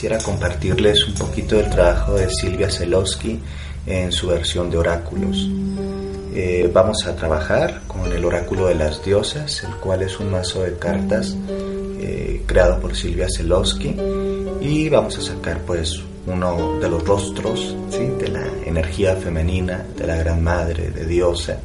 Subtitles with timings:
[0.00, 3.38] quisiera compartirles un poquito del trabajo de Silvia Zelowski
[3.84, 5.46] en su versión de oráculos.
[6.34, 10.62] Eh, vamos a trabajar con el oráculo de las diosas, el cual es un mazo
[10.62, 11.36] de cartas
[12.00, 13.94] eh, creado por Silvia Zelowski
[14.62, 20.16] y vamos a sacar pues uno de los rostros de la energía femenina, de la
[20.16, 21.58] gran madre, de diosa,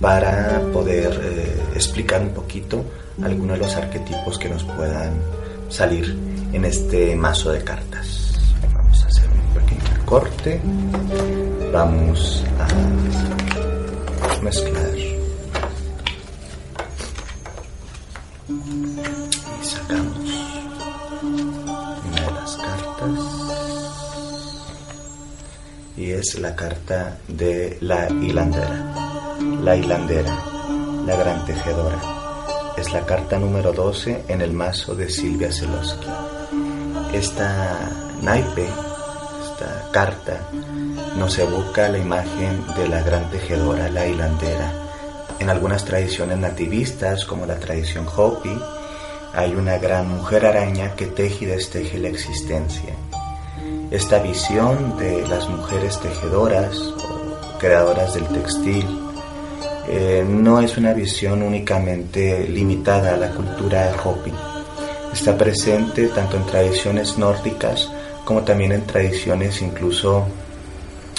[0.00, 2.82] para poder eh, explicar un poquito
[3.22, 5.20] algunos de los arquetipos que nos puedan
[5.68, 6.16] salir
[6.52, 8.34] en este mazo de cartas.
[8.74, 10.60] Vamos a hacer un pequeño corte.
[11.72, 12.68] Vamos a
[14.42, 14.96] mezclar.
[18.50, 20.30] Y sacamos
[21.22, 23.10] una de las cartas.
[25.96, 28.94] Y es la carta de la hilandera.
[29.62, 30.36] La hilandera,
[31.06, 32.17] la gran tejedora.
[32.78, 36.06] Es la carta número 12 en el mazo de Silvia Zelowski
[37.12, 37.90] esta
[38.22, 38.66] naipe,
[39.42, 40.40] esta carta,
[41.16, 44.72] nos evoca la imagen de la gran tejedora, la hilandera.
[45.38, 48.56] En algunas tradiciones nativistas, como la tradición Hopi,
[49.34, 52.94] hay una gran mujer araña que teje y desteje la existencia.
[53.90, 59.07] Esta visión de las mujeres tejedoras o creadoras del textil
[59.90, 64.32] eh, no es una visión únicamente limitada a la cultura Hopi
[65.12, 67.90] Está presente tanto en tradiciones nórdicas
[68.24, 70.26] como también en tradiciones incluso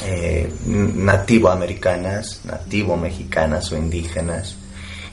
[0.06, 4.56] eh, nativoamericanas, nativo-mexicanas o indígenas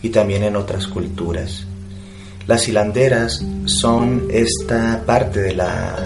[0.03, 1.67] y también en otras culturas.
[2.47, 5.97] Las hilanderas son esta parte de la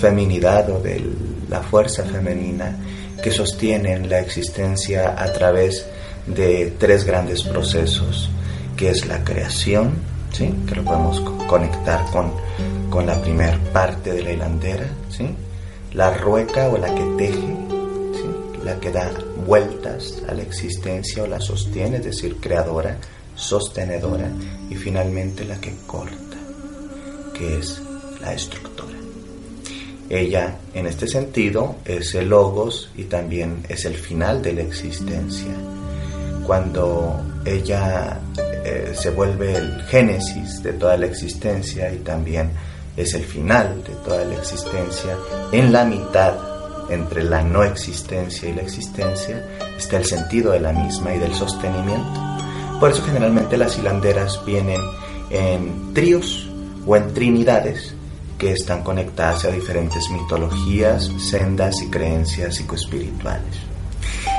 [0.00, 1.04] feminidad o de
[1.48, 2.74] la fuerza femenina
[3.22, 5.96] que sostienen la existencia a través de
[6.34, 8.30] tres grandes procesos,
[8.76, 9.92] que es la creación,
[10.36, 12.30] que lo podemos conectar con,
[12.90, 15.28] con la primer parte de la hilandera, ¿sí?
[15.94, 17.56] la rueca o la que teje,
[18.62, 19.10] la que da
[19.46, 22.98] vueltas a la existencia o la sostiene, es decir, creadora,
[23.34, 24.30] sostenedora,
[24.68, 26.36] y finalmente la que corta,
[27.32, 27.80] que es
[28.20, 28.96] la estructura.
[30.08, 35.75] Ella, en este sentido, es el logos y también es el final de la existencia.
[36.46, 38.20] Cuando ella
[38.64, 42.50] eh, se vuelve el génesis de toda la existencia y también
[42.96, 45.16] es el final de toda la existencia.
[45.52, 46.34] En la mitad
[46.88, 49.44] entre la no existencia y la existencia
[49.76, 52.20] está el sentido de la misma y del sostenimiento.
[52.78, 54.80] Por eso generalmente las hilanderas vienen
[55.30, 56.48] en tríos
[56.86, 57.94] o en trinidades
[58.38, 63.75] que están conectadas a diferentes mitologías, sendas y creencias psicoespirituales.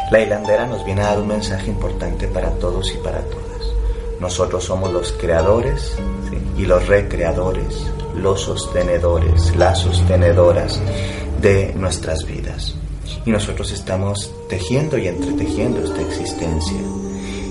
[0.10, 3.74] La hilandera nos viene a dar un mensaje importante para todos y para todas.
[4.22, 5.98] Nosotros somos los creadores
[6.58, 10.80] y los recreadores, los sostenedores, las sostenedoras
[11.42, 12.76] de nuestras vidas.
[13.26, 16.80] Y nosotros estamos tejiendo y entretejiendo esta existencia.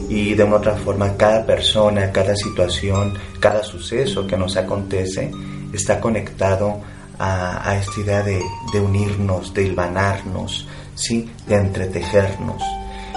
[0.08, 5.30] Y de una otra forma, cada persona, cada situación, cada suceso que nos acontece
[5.74, 6.80] está conectado
[7.18, 10.66] a, esta idea de, de, unirnos, de hilvanarnos,
[10.96, 11.30] ¿sí?
[11.46, 12.60] de entretejernos.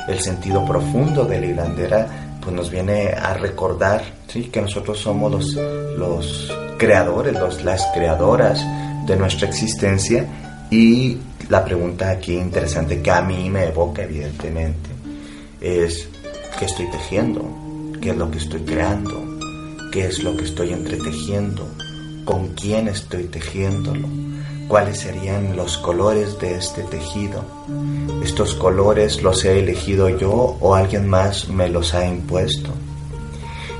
[0.07, 2.07] El sentido profundo de la hilandera
[2.41, 4.43] pues nos viene a recordar ¿sí?
[4.43, 5.53] que nosotros somos los,
[5.97, 8.63] los creadores, los, las creadoras
[9.07, 10.25] de nuestra existencia
[10.69, 11.17] y
[11.49, 14.89] la pregunta aquí interesante que a mí me evoca evidentemente
[15.59, 16.07] es
[16.57, 17.43] ¿qué estoy tejiendo?
[18.01, 19.39] ¿Qué es lo que estoy creando?
[19.91, 21.67] ¿Qué es lo que estoy entretejiendo?
[22.23, 24.07] ¿Con quién estoy tejiéndolo?
[24.69, 27.43] Cuáles serían los colores de este tejido.
[28.23, 30.31] Estos colores los he elegido yo
[30.61, 32.69] o alguien más me los ha impuesto.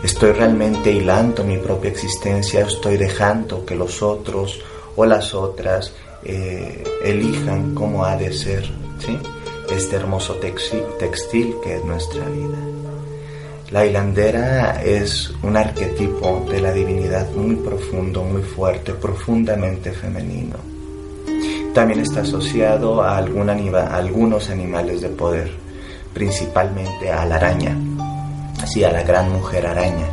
[0.04, 4.60] Estoy realmente hilando mi propia existencia, estoy dejando que los otros
[4.96, 5.94] o las otras
[6.24, 8.68] eh, elijan cómo ha de ser
[9.70, 12.58] este hermoso textil, textil que es nuestra vida.
[13.70, 20.79] La hilandera es un arquetipo de la divinidad muy profundo, muy fuerte, profundamente femenino
[21.80, 25.50] También está asociado a, algunos animales de poder,
[26.14, 27.74] principalmente a la araña,
[28.62, 30.06] así a la gran mujer araña.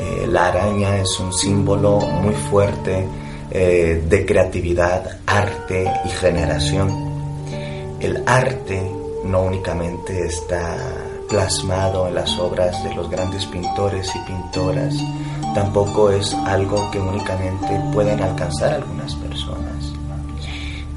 [0.00, 3.06] Eh, la araña es un símbolo muy fuerte
[3.50, 6.88] eh, de creatividad, arte y generación.
[8.00, 8.90] El arte
[9.22, 10.78] no únicamente está
[11.28, 14.94] plasmado en las obras de los grandes pintores y pintoras,
[15.54, 19.65] tampoco es algo que únicamente pueden alcanzar algunas personas.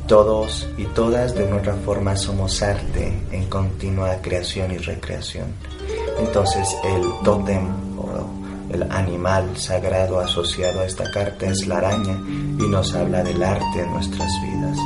[0.10, 5.46] Todos y todas de nuestra forma somos arte en continua creación y recreación.
[6.18, 12.68] Entonces el tótem o el animal sagrado asociado a esta carta es la araña y
[12.68, 14.78] nos habla del arte en nuestras vidas.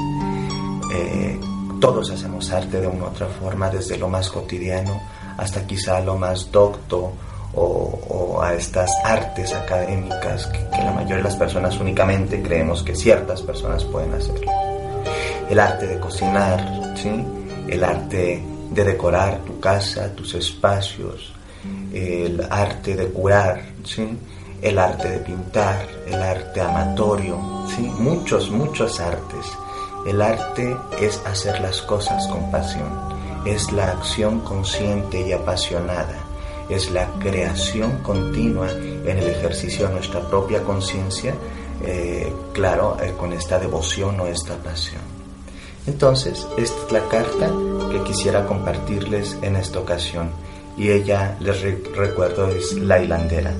[0.93, 1.39] Eh,
[1.79, 5.01] todos hacemos arte de una otra forma, desde lo más cotidiano
[5.37, 7.13] hasta quizá lo más docto
[7.55, 13.41] o, a estas artes académicas que, la mayoría de las personas únicamente creemos que ciertas
[13.41, 14.51] personas pueden hacerlo.
[15.53, 17.13] El arte de cocinar, ¿sí?
[17.67, 21.31] el arte de decorar tu casa, tus espacios,
[21.93, 24.17] el arte de curar, ¿sí?
[24.63, 27.83] el arte de pintar, el arte amatorio, ¿sí?
[27.99, 29.45] muchos, muchos artes.
[30.07, 33.13] El arte es hacer las cosas con pasión
[33.45, 36.17] es la acción consciente y apasionada,
[36.67, 41.35] es la creación continua en el ejercicio de nuestra propia conciencia,
[41.83, 45.12] eh, claro, eh, con esta devoción o esta pasión.
[45.85, 47.51] Entonces, esta es la carta
[47.91, 50.31] que quisiera compartirles en esta ocasión
[50.77, 53.53] y ella, les recuerdo, es La hilandera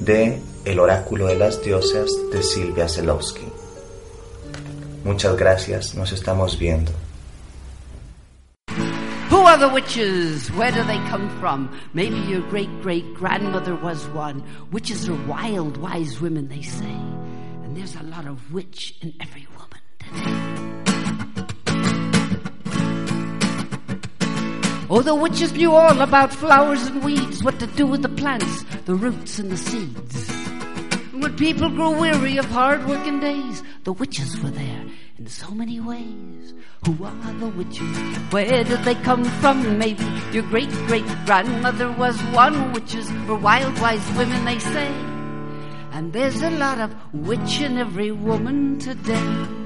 [0.00, 3.46] de El oráculo de las diosas de Silvia Zelowski.
[5.04, 6.92] Muchas gracias, nos estamos viendo.
[9.30, 10.50] Who are the witches?
[10.50, 11.70] Where do they come from?
[11.94, 14.42] Maybe your great great grandmother was one.
[14.70, 16.96] Witches are wild, wise women, they say.
[17.64, 20.47] And there's a lot of witch in every woman.
[24.90, 28.64] Oh, the witches knew all about flowers and weeds, what to do with the plants,
[28.86, 30.30] the roots and the seeds.
[31.12, 34.86] When people grew weary of hard working days, the witches were there
[35.18, 36.54] in so many ways.
[36.86, 37.98] Who are the witches?
[38.30, 39.76] Where did they come from?
[39.76, 42.72] Maybe your great great grandmother was one.
[42.72, 44.88] Witches were wild, wise women, they say.
[45.92, 49.57] And there's a lot of witch in every woman today.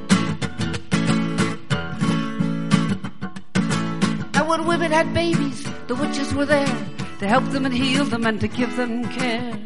[4.63, 6.73] When women had babies, the witches were there
[7.19, 9.59] to help them and heal them and to give them care.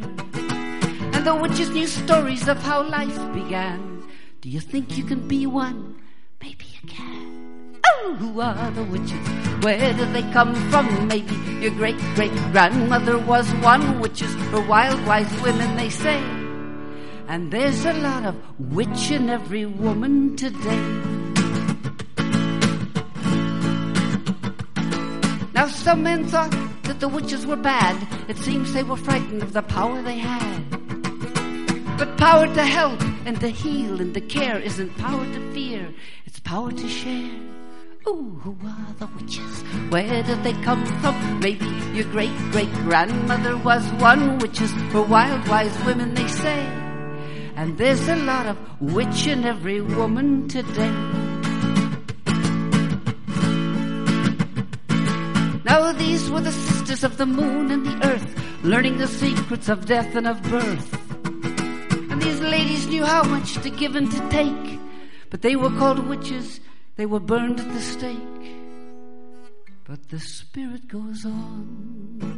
[1.13, 4.03] And the witches knew stories of how life began.
[4.41, 6.01] Do you think you can be one?
[6.41, 7.79] Maybe you can.
[7.87, 9.29] Oh, who are the witches?
[9.63, 11.09] Where do they come from?
[11.09, 14.01] Maybe your great great grandmother was one.
[14.01, 16.21] Witches are wild, wise women, they say.
[17.29, 18.35] And there's a lot of
[18.73, 21.26] witch in every woman today.
[25.57, 26.51] Now, some men thought
[26.83, 27.97] that the witches were bad.
[28.29, 30.61] It seems they were frightened of the power they had.
[31.97, 35.95] But power to help and to heal and to care isn't power to fear,
[36.27, 37.31] it's power to share.
[38.07, 39.63] Ooh, who are the witches?
[39.89, 41.41] Where did they come from?
[41.41, 41.65] Maybe
[41.95, 44.39] your great great grandmother was one.
[44.41, 46.67] Witches were wild, wise women, they say.
[47.57, 51.26] And there's a lot of witch in every woman today.
[55.77, 60.17] These were the sisters of the moon and the earth, learning the secrets of death
[60.17, 60.89] and of birth.
[62.11, 64.81] And these ladies knew how much to give and to take,
[65.31, 66.61] but they were called witches
[66.97, 68.57] they were burned at the stake,
[69.85, 72.33] but the spirit goes on.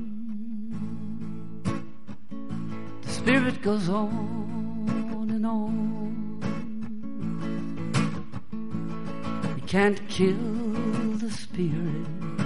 [3.03, 6.41] The spirit goes on and on.
[9.57, 10.35] You can't kill
[11.19, 12.38] the spirit.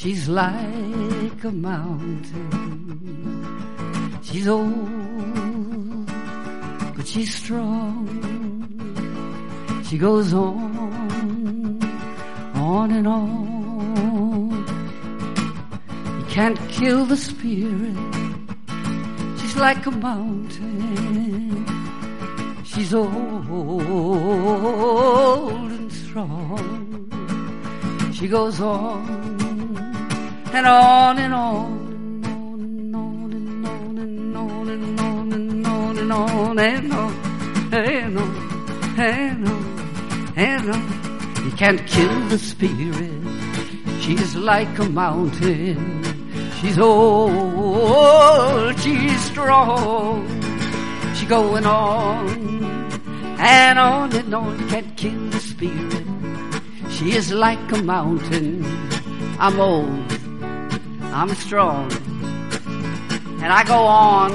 [0.00, 2.52] She's like a mountain.
[4.22, 6.06] She's old,
[6.94, 8.06] but she's strong.
[9.88, 11.82] She goes on,
[12.54, 14.50] on and on.
[16.20, 17.96] You can't kill the spirit.
[19.40, 21.66] She's like a mountain.
[22.64, 23.10] She's old
[25.72, 27.10] and strong.
[28.12, 29.37] She goes on
[30.54, 32.24] and on and on.
[32.24, 36.92] And on and on and on and on and on and on and on and
[36.92, 37.12] on
[38.98, 39.78] and on
[40.38, 40.78] and uh,
[41.44, 43.10] you can't kill the spirit.
[44.00, 46.04] She's like a mountain.
[46.60, 50.26] She's old, she's strong.
[51.16, 52.28] She's going on
[53.40, 56.06] and on and on You can't kill the spirit.
[56.92, 58.64] She is like a mountain.
[59.40, 60.17] I'm old,
[61.20, 61.90] I'm strong,
[63.42, 64.30] and I go on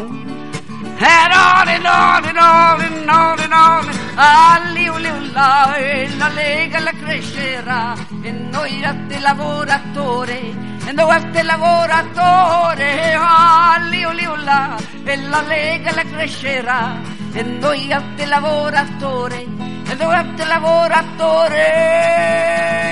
[1.00, 3.90] and on and on and on and on and on.
[4.18, 10.54] All'iula, e la lega la crescerà e noi atti lavoratori
[10.86, 13.14] e noi atti lavoratori.
[13.16, 14.76] All'iula,
[15.06, 17.00] e la lega la crescerà
[17.32, 22.83] e noi atti lavoratori e noi atti lavoratori.